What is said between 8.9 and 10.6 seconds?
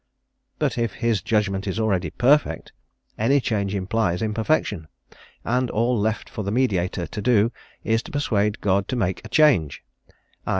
make a change, _i.